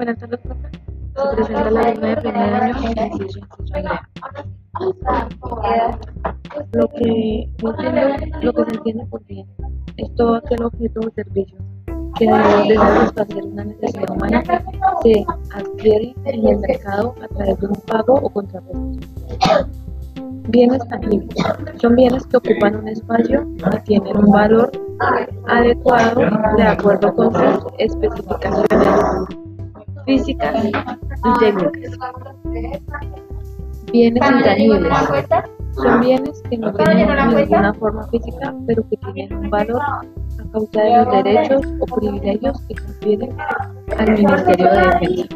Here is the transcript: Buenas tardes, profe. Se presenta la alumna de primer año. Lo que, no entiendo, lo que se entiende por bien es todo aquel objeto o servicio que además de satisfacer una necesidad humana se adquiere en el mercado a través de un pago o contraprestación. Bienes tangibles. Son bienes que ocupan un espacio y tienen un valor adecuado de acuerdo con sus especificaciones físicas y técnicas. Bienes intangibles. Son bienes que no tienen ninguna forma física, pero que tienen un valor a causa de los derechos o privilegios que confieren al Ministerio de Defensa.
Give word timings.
Buenas 0.00 0.18
tardes, 0.18 0.40
profe. 0.40 0.66
Se 1.14 1.36
presenta 1.36 1.70
la 1.70 1.80
alumna 1.82 2.08
de 2.08 2.16
primer 2.16 2.54
año. 2.54 2.74
Lo 6.72 6.88
que, 6.88 7.50
no 7.62 7.70
entiendo, 7.70 8.40
lo 8.40 8.52
que 8.54 8.64
se 8.64 8.76
entiende 8.76 9.06
por 9.10 9.22
bien 9.26 9.46
es 9.98 10.14
todo 10.14 10.36
aquel 10.36 10.62
objeto 10.62 11.00
o 11.00 11.10
servicio 11.10 11.58
que 12.18 12.30
además 12.30 12.68
de 12.68 12.76
satisfacer 12.76 13.44
una 13.44 13.64
necesidad 13.64 14.10
humana 14.10 14.42
se 15.02 15.26
adquiere 15.52 16.14
en 16.24 16.48
el 16.48 16.58
mercado 16.60 17.14
a 17.22 17.28
través 17.28 17.60
de 17.60 17.66
un 17.66 17.76
pago 17.86 18.14
o 18.14 18.30
contraprestación. 18.30 19.70
Bienes 20.48 20.88
tangibles. 20.88 21.36
Son 21.78 21.94
bienes 21.94 22.26
que 22.26 22.38
ocupan 22.38 22.76
un 22.76 22.88
espacio 22.88 23.46
y 23.54 23.80
tienen 23.84 24.16
un 24.16 24.32
valor 24.32 24.70
adecuado 25.46 26.22
de 26.56 26.62
acuerdo 26.62 27.14
con 27.14 27.34
sus 27.34 27.66
especificaciones 27.76 29.49
físicas 30.10 30.64
y 30.64 30.72
técnicas. 31.38 31.98
Bienes 33.92 34.30
intangibles. 34.30 34.92
Son 35.72 36.00
bienes 36.00 36.42
que 36.50 36.58
no 36.58 36.72
tienen 36.72 37.34
ninguna 37.34 37.72
forma 37.74 38.06
física, 38.08 38.54
pero 38.66 38.82
que 38.88 38.96
tienen 39.12 39.36
un 39.38 39.50
valor 39.50 39.80
a 39.80 40.02
causa 40.52 40.80
de 40.82 40.96
los 40.96 41.24
derechos 41.24 41.62
o 41.80 41.86
privilegios 41.96 42.60
que 42.62 42.74
confieren 42.74 43.36
al 43.98 44.10
Ministerio 44.12 44.70
de 44.70 44.80
Defensa. 44.80 45.28